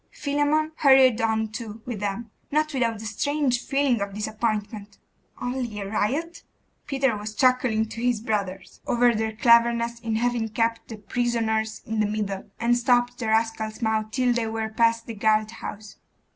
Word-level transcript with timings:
Philammon 0.09 0.71
hurried 0.77 1.21
on 1.21 1.49
too 1.49 1.79
with 1.85 1.99
them, 1.99 2.31
not 2.51 2.73
without 2.73 2.95
a 2.95 3.05
strange 3.05 3.63
feeling 3.63 4.01
of 4.01 4.15
disappointment. 4.15 4.97
'Only 5.39 5.79
a 5.79 5.87
riot!' 5.87 6.41
Peter 6.87 7.15
was 7.15 7.35
chuckling 7.35 7.85
to 7.87 8.01
his 8.01 8.19
brothers 8.19 8.81
over 8.87 9.13
their 9.13 9.33
cleverness 9.35 9.99
in 9.99 10.15
'having 10.15 10.49
kept 10.49 10.87
the 10.87 10.97
prisoners 10.97 11.83
in 11.85 11.99
the 11.99 12.07
middle, 12.07 12.49
and 12.59 12.79
stopped 12.79 13.19
the 13.19 13.27
rascals' 13.27 13.83
mouths 13.83 14.07
till 14.11 14.33
they 14.33 14.47
were 14.47 14.69
past 14.69 15.05
the 15.05 15.13
guard 15.13 15.51
house. 15.51 15.97